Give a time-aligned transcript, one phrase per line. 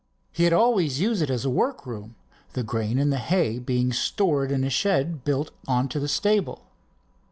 [0.31, 2.15] He had always used it as a work room,
[2.53, 6.63] the grain and hay being stored in a shed built onto the stable.